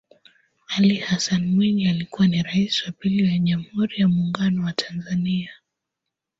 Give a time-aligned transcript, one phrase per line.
[0.67, 5.51] Ali Hassan Mwinyi alikua ni Rais wa pili wa jamhuri ya muungano wa Tanzania